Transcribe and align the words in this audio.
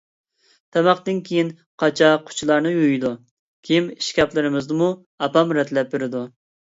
تاماقتىن 0.75 1.19
كېيىن 1.27 1.51
قاچا-قۇچىلارنى 1.83 2.71
يۇيىدۇ. 2.77 3.11
كىيىم 3.69 3.93
ئىشكاپلىرىمىزنىمۇ 3.99 4.89
ئاپام 5.27 5.55
رەتلەپ 5.59 5.93
بېرىدۇ. 5.93 6.25